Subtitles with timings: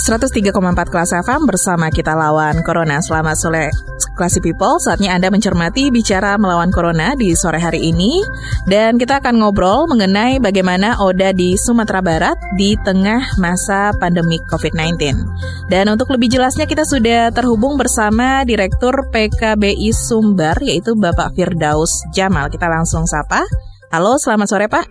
[0.00, 0.56] ...103,4
[0.88, 3.04] kelas FM bersama kita lawan Corona.
[3.04, 3.68] Selamat sore
[4.16, 8.24] Classy People, saatnya Anda mencermati bicara melawan Corona di sore hari ini.
[8.64, 15.20] Dan kita akan ngobrol mengenai bagaimana Oda di Sumatera Barat di tengah masa pandemi COVID-19.
[15.68, 22.48] Dan untuk lebih jelasnya kita sudah terhubung bersama Direktur PKBI Sumbar, yaitu Bapak Firdaus Jamal.
[22.48, 23.44] Kita langsung sapa.
[23.92, 24.84] Halo, selamat sore Pak.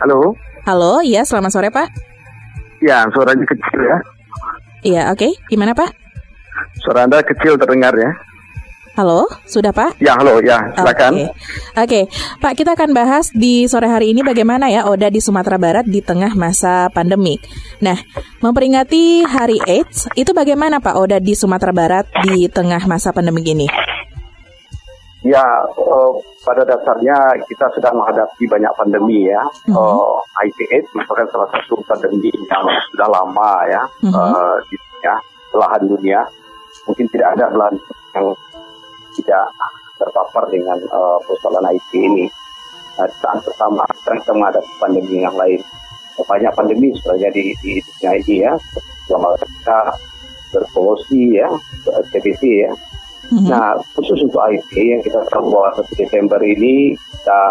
[0.00, 0.32] Halo.
[0.64, 2.13] Halo, iya selamat sore Pak.
[2.84, 3.98] Ya, suaranya kecil ya.
[4.84, 5.32] Iya, oke.
[5.48, 5.88] Gimana Pak?
[6.84, 8.12] Suara Anda kecil terdengar ya.
[8.94, 9.98] Halo, sudah Pak?
[9.98, 11.26] Ya, halo, ya, silakan.
[11.26, 11.26] Oke,
[11.74, 12.00] Oke,
[12.38, 15.98] Pak, kita akan bahas di sore hari ini bagaimana ya Oda di Sumatera Barat di
[15.98, 17.34] tengah masa pandemi.
[17.82, 17.98] Nah,
[18.38, 23.66] memperingati Hari AIDS, itu bagaimana Pak Oda di Sumatera Barat di tengah masa pandemi ini?
[25.24, 25.40] Ya,
[25.80, 26.12] uh,
[26.44, 27.16] pada dasarnya
[27.48, 29.40] kita sedang menghadapi banyak pandemi ya.
[29.64, 29.72] Mhm.
[29.72, 34.12] Uh, HIV/AIDS merupakan salah satu pandemi yang sudah lama ya Mhm.
[34.12, 35.14] uh, di dunia,
[35.48, 36.20] belahan dunia.
[36.84, 37.76] Mungkin tidak ada belahan
[38.12, 38.26] yang
[39.16, 39.44] tidak
[39.96, 42.26] terpapar dengan uh, persoalan HIV ini.
[43.00, 45.60] Nah, saat bersama kita menghadapi pandemi yang lain.
[46.14, 48.52] Banyak pandemi sebenarnya di, di dunia ini ya.
[49.08, 49.78] Selama kita
[50.54, 51.48] berpolusi ya,
[52.14, 52.70] TBC ya,
[53.32, 53.48] Mhm.
[53.48, 57.42] Nah, khusus untuk HIV yang kita tahu bahwa 1 Desember ini kita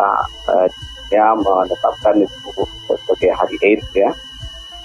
[0.54, 0.68] eh,
[1.10, 2.50] ya menetapkan itu
[2.90, 4.10] sebagai hari AIDS ya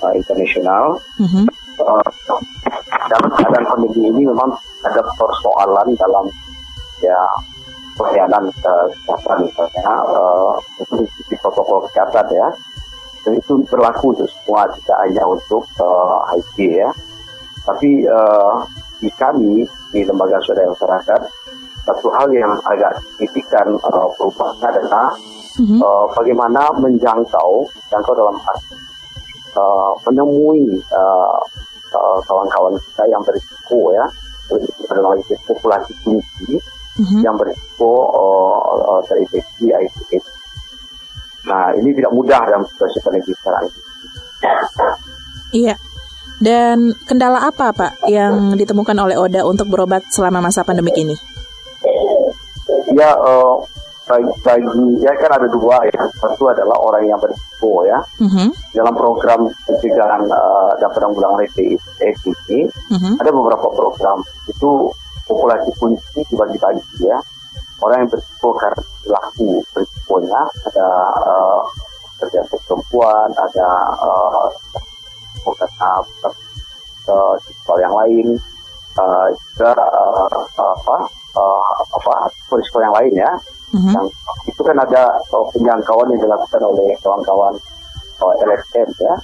[0.04, 0.96] eh, internasional.
[1.20, 1.44] Mhm.
[1.78, 2.08] Eh,
[3.08, 4.52] dalam keadaan pandemi ini memang
[4.84, 6.26] ada persoalan dalam
[7.04, 7.20] ya
[7.98, 10.54] pelayanan eh, kesehatan misalnya uh,
[11.28, 12.48] di protokol kesehatan ya.
[13.26, 16.90] Dan itu berlaku untuk semua tidak hanya untuk eh, HIV ya.
[17.66, 18.54] Tapi eh,
[18.98, 19.62] di kami
[19.94, 21.20] di lembaga swadaya masyarakat
[21.88, 25.08] satu hal yang agak signifikan uh, perubahannya adalah
[25.58, 25.82] Mhm.
[25.82, 28.78] uh, bagaimana menjangkau jangkau dalam arti
[29.58, 31.38] uh, menemui uh,
[31.98, 34.06] uh, kawan-kawan kita yang berisiko ya
[34.86, 36.54] dalam arti populasi tinggi
[37.02, 37.26] Mhm.
[37.26, 38.54] yang berisiko uh,
[38.86, 40.22] uh, terinfeksi HIV.
[41.50, 43.66] Nah ini tidak mudah dalam situasi pandemi sekarang.
[45.50, 45.74] Iya.
[46.38, 51.18] Dan kendala apa Pak yang ditemukan oleh Oda untuk berobat selama masa pandemi ini?
[52.94, 53.54] Ya, eh,
[54.06, 56.02] bagi, bagi ya kan ada dua ya.
[56.22, 57.98] Satu adalah orang yang berisiko ya.
[58.22, 58.54] Mhm.
[58.70, 63.18] Dalam program pencegahan eh, dan penanggulangan AIDS ini Mhm.
[63.18, 64.88] ada beberapa program itu
[65.26, 67.18] populasi kunci dibagi-bagi ya.
[67.82, 70.88] Orang yang berisiko karena laku berisikonya ada
[71.26, 71.60] eh,
[72.18, 73.68] kerja perempuan, ada
[75.46, 75.90] eh, karena
[77.08, 77.34] eh,
[77.64, 78.26] soal yang lain,
[78.98, 80.28] eh, juga eh,
[80.58, 80.96] apa
[81.38, 81.62] eh,
[81.94, 82.14] apa
[82.56, 83.32] risiko yang lain ya.
[83.68, 83.92] Mhm.
[83.92, 84.06] Yang
[84.48, 87.52] itu kan ada uh, penjangkauan yang dilakukan oleh kawan-kawan
[88.24, 89.14] uh, LSM ya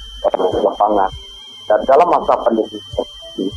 [0.60, 1.10] lapangan.
[1.64, 2.76] Dan dalam masa pandemi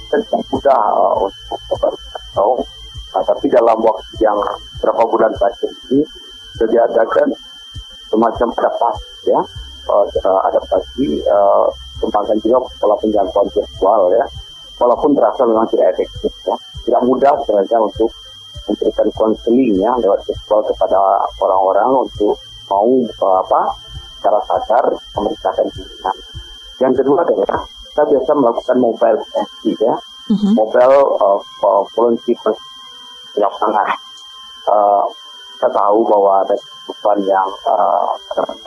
[0.08, 1.92] kan mudah uh, untuk
[2.32, 2.56] tahu,
[3.14, 4.40] nah, tapi dalam waktu yang
[4.80, 6.02] berapa bulan terakhir ini
[6.56, 7.28] sudah diadakan
[8.08, 9.42] semacam adaptasi ya,
[9.92, 11.68] uh, uh, adaptasi uh,
[12.02, 14.26] kembangkan juga pola penjangkauan virtual ya,
[14.78, 18.10] walaupun terasa memang tidak efektif ya, tidak mudah sebenarnya untuk
[18.68, 20.98] memberikan konseling ya lewat virtual kepada
[21.40, 22.36] orang-orang untuk
[22.68, 22.92] mau
[23.24, 23.62] uh, apa
[24.20, 24.86] secara sadar
[25.16, 26.12] memeriksakan dirinya.
[26.78, 29.96] Yang kedua adalah kita biasa melakukan mobile therapy ya,
[30.28, 30.60] Mhm.
[30.60, 32.36] mobile uh, uh, volunteer
[33.40, 33.90] lapangan.
[34.68, 35.08] Uh,
[35.56, 38.12] kita tahu bahwa ada kehidupan yang uh,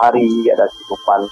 [0.00, 1.28] hari, ada kehidupan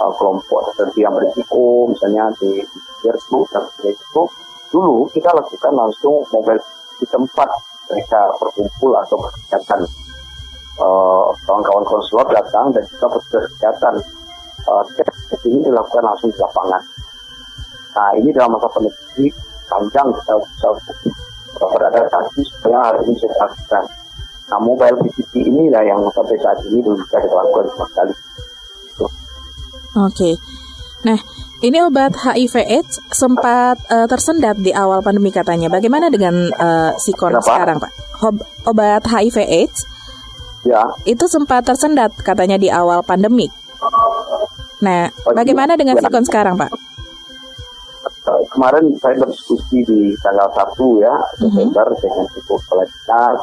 [0.00, 2.64] uh, kelompok tertentu yang berisiko, misalnya di
[3.04, 4.22] Yertu dan itu.
[4.70, 6.62] Dulu kita lakukan langsung mobile
[7.02, 7.48] di tempat
[7.90, 9.80] mereka berkumpul atau berkegiatan.
[10.80, 13.94] Uh, kawan-kawan konselor datang dan juga petugas kesehatan.
[14.64, 15.08] Uh, tes
[15.44, 16.82] ini dilakukan langsung di lapangan.
[17.90, 19.28] Nah ini dalam masa pandemi
[19.66, 20.68] panjang kita bisa
[21.58, 23.84] beradaptasi supaya hal ini bisa dilakukan.
[24.50, 28.14] Nah mobile PCT inilah yang sampai saat ini belum bisa dilakukan sama sekali.
[29.96, 30.38] Oke.
[31.02, 31.18] Nah,
[31.60, 35.66] ini obat HIV AIDS sempat eh, tersendat di awal pandemi katanya.
[35.66, 37.46] Bagaimana dengan eh, sikon Kenapa?
[37.46, 37.92] sekarang, Pak?
[38.20, 39.80] Hob- obat HIV AIDS
[40.60, 40.84] Ya.
[41.02, 43.48] Itu sempat tersendat katanya di awal pandemik.
[44.80, 45.80] Nah, Oh, bagaimana iya.
[45.80, 46.04] dengan Ya.
[46.04, 46.68] sikon sekarang, Pak?
[48.20, 53.40] Eh, kemarin saya berdiskusi di tanggal 1 ya Desember dengan Ibu Kepala Dinas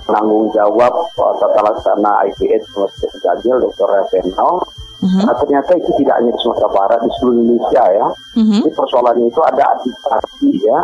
[0.00, 3.88] penanggung jawab tata laksana IPS Universitas Gajil Dr.
[3.88, 4.60] Revenal
[5.00, 5.20] Mhm.
[5.24, 8.06] Nah, ternyata itu tidak hanya di Sumatera Barat di seluruh Indonesia ya
[8.36, 8.60] Mhm.
[8.60, 10.78] Jadi persoalannya itu ada administrasi ya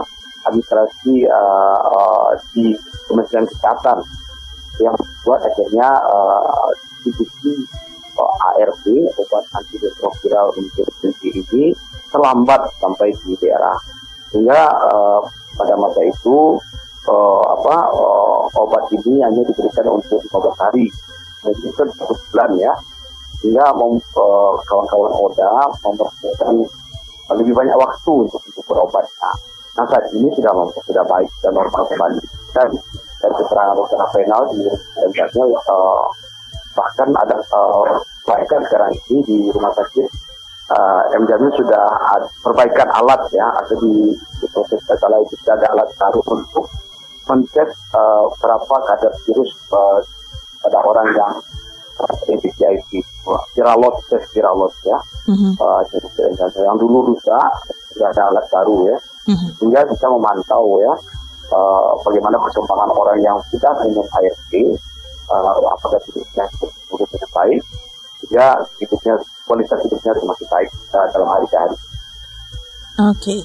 [0.46, 2.66] administrasi eh, eh, di
[3.10, 3.98] Kementerian Kesehatan
[4.80, 5.88] yang buat akhirnya
[7.04, 7.54] distribusi
[8.16, 8.84] eh, ARV
[9.20, 10.88] obat antiretroviral untuk
[11.26, 11.76] ini
[12.08, 13.76] terlambat sampai di daerah
[14.32, 15.20] sehingga eh,
[15.56, 16.56] pada masa itu
[17.08, 20.86] eh, apa eh, obat ini hanya diberikan untuk 15 hari
[21.44, 21.88] dan itu kan
[22.32, 22.72] bulan ya
[23.40, 25.54] sehingga eh, kawan-kawan ODA
[25.84, 26.56] mempersiapkan
[27.36, 29.02] lebih banyak waktu untuk untuk berobat.
[29.02, 29.36] Nah,
[29.76, 30.52] nah saat ini sudah
[30.86, 32.22] sudah baik dan normal kembali.
[32.54, 32.68] Dan
[33.20, 34.60] dari keterangan dokter Rafael di
[35.16, 36.04] dan uh,
[36.76, 37.88] bahkan ada uh,
[38.26, 40.06] sekarang ini di rumah sakit
[40.72, 41.86] uh, M Jamil sudah
[42.42, 44.12] perbaikan alat ya atau di,
[44.42, 46.66] di proses salah itu sudah ada alat baru untuk
[47.26, 49.98] mencek uh, berapa kadar virus uh,
[50.62, 51.32] pada orang yang
[51.96, 52.90] HIV
[53.56, 55.58] viralot tes viralot ya Mhm.
[55.58, 55.82] uh,
[56.62, 57.50] yang dulu rusak
[57.92, 58.96] sudah ada alat baru ya
[59.26, 59.48] Mhm.
[59.58, 60.92] sehingga bisa memantau ya
[61.50, 64.52] uh, bagaimana perkembangan orang yang sudah minum ARV
[65.32, 66.44] uh, apakah hidupnya
[66.86, 67.62] cukup baik
[68.22, 68.46] sehingga
[68.78, 69.14] hidupnya
[69.46, 71.76] kualitas hidupnya semakin baik uh, dalam hari ke hari.
[72.96, 73.36] Oke.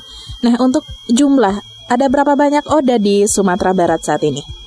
[0.47, 1.59] Nah, untuk jumlah
[1.91, 4.60] ada berapa banyak ODA di Sumatera Barat saat ini?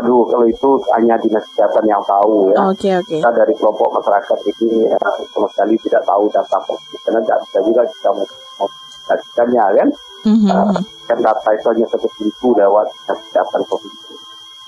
[0.00, 2.56] Aduh, kalau itu hanya dinas kesehatan yang tahu ya.
[2.64, 3.20] Oke, oke.
[3.20, 4.96] Kita dari kelompok masyarakat ini ya,
[5.36, 9.88] sama sekali tidak tahu data pasti karena tidak bisa juga kita memperhatikannya kan.
[10.22, 10.48] Mhm.
[10.48, 14.14] Uh, kan data itu hanya satu pintu lewat dinas kesehatan provinsi.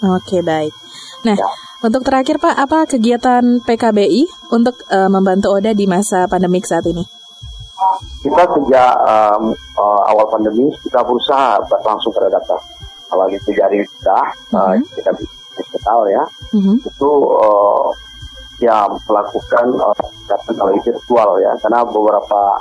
[0.04, 0.72] Oke, baik.
[1.24, 1.48] Nah, Ya.
[1.80, 7.08] untuk terakhir Pak, apa kegiatan PKBI untuk eh, membantu ODA di masa pandemik saat ini?
[8.24, 12.40] kita sejak um, uh, awal pandemi kita berusaha langsung pada
[13.14, 14.20] Kalau itu jaring kita,
[14.58, 14.82] uh, Mhm.
[14.90, 15.10] kita
[15.54, 16.82] digital ya, Mhm.
[16.82, 17.86] itu uh,
[18.58, 22.58] ya melakukan uh, kegiatan melalui virtual ya, karena beberapa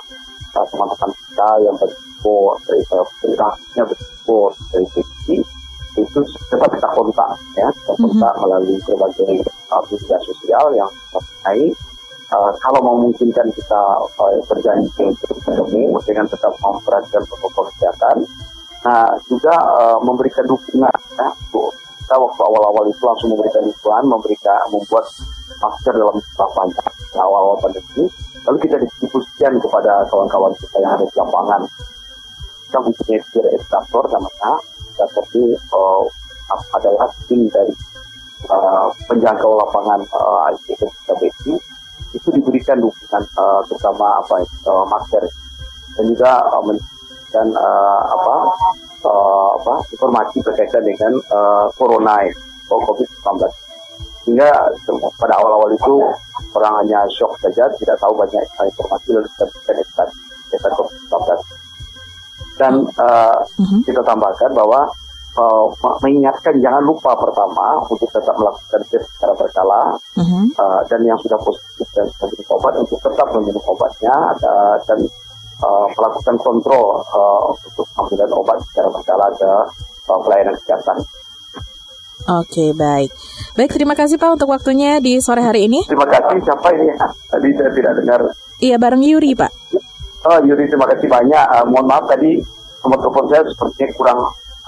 [0.53, 4.39] uh, teman-teman kita yang berisiko dari perilakunya berisiko
[4.69, 5.35] dari infeksi
[5.97, 9.41] itu cepat kita kontak ya, kita kontak melalui berbagai
[9.89, 11.73] media sosial yang terkait
[12.33, 13.81] Uh, kalau memungkinkan kita
[14.17, 15.37] uh, berjanji untuk
[16.01, 18.25] dengan tetap memperhatikan protokol kesehatan.
[18.83, 21.29] Nah, juga uh, memberikan dukungan ya,
[22.03, 25.07] kita waktu awal-awal itu langsung memberikan dukungan, memberikan membuat
[25.63, 26.85] masker dalam jumlah banyak
[27.15, 28.11] awal-awal pandemi.
[28.43, 31.61] Lalu kita distribusikan kepada kawan-kawan kita yang ada di lapangan.
[32.67, 34.51] Kita mempunyai peer educator namanya,
[34.83, 36.03] educator itu uh,
[36.75, 37.71] adalah tim dari
[38.51, 41.55] uh, penjangkau lapangan uh, ICT KBC
[42.13, 45.23] itu diberikan dukungan uh, terutama apa uh, masker
[45.97, 46.61] dan juga uh,
[47.33, 48.35] memberikan uh, apa
[49.09, 52.33] uh, apa informasi berkaitan dengan uh, corona ya,
[52.69, 53.41] COVID-19
[54.23, 54.49] sehingga
[55.19, 55.93] pada awal-awal itu
[56.55, 60.19] orang hanya shock saja tidak tahu banyak informasi lalu kita edukasi
[60.53, 61.13] tentang COVID-19
[62.61, 63.37] dan uh,
[63.83, 64.85] kita tambahkan bahwa
[65.41, 65.65] uh,
[66.05, 69.81] mengingatkan jangan lupa pertama untuk tetap melakukan tes secara berkala
[70.13, 70.53] Mhm.
[70.61, 74.13] uh, dan yang sudah positif dan sudah minum obat untuk tetap meminum obatnya
[74.45, 75.01] uh, dan
[75.61, 79.51] uh, melakukan kontrol uh, untuk pemberian obat secara berkala ke
[80.09, 80.97] uh, pelayanan kesehatan.
[82.23, 83.11] Oke, baik.
[83.59, 85.83] Baik, terima kasih Pak untuk waktunya di sore hari ini.
[85.83, 86.39] Terima kasih.
[86.39, 86.87] Siapa ini?
[87.31, 88.19] Tadi saya tidak dengar.
[88.63, 89.51] Iya, bareng Yuri, Pak.
[90.31, 91.45] Oh, Yuri, terima kasih banyak.
[91.51, 92.39] Uh, mohon maaf tadi
[92.79, 94.19] nomor telepon saya sepertinya kurang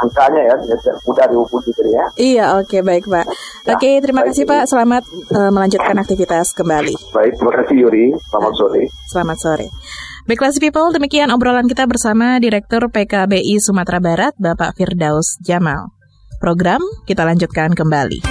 [0.04, 2.04] angkanya ya, tidak mudah dihubungi gitu ya.
[2.20, 3.26] Iya, oke, baik, Pak.
[3.64, 4.44] Ya, Oke, terima baik, kasih.
[4.44, 4.64] Pak.
[4.68, 6.96] Selamat eh, melanjutkan aktivitas kembali.
[7.16, 8.06] Baik, terima kasih Yuri.
[8.28, 8.84] Selamat sore.
[9.08, 9.68] Selamat sore.
[10.26, 15.94] Baiklah, si people, demikian obrolan kita bersama Direktur PKBI Sumatera Barat, Bapak Firdaus Jamal.
[16.42, 18.26] Program kita lanjutkan kembali.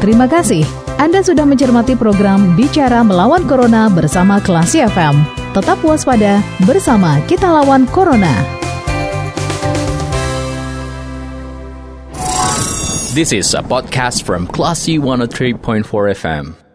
[0.00, 0.64] Terima kasih.
[0.96, 5.20] Anda sudah mencermati program Bicara Melawan Corona bersama Klasi FM.
[5.52, 8.32] Tetap waspada, bersama kita lawan Corona.
[13.12, 15.84] This is a podcast from Classy 103.4
[16.16, 16.67] FM.